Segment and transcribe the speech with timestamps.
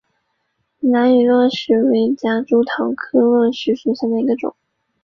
[0.79, 4.55] 兰屿络石为夹竹桃科络石属下的一个种。